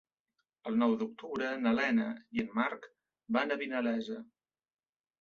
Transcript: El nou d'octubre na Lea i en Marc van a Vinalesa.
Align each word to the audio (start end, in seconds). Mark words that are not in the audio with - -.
El 0.71 0.79
nou 0.83 0.95
d'octubre 1.01 1.51
na 1.67 1.75
Lea 1.81 2.09
i 2.39 2.43
en 2.47 2.51
Marc 2.59 2.91
van 3.39 3.53
a 3.59 3.63
Vinalesa. 3.65 4.21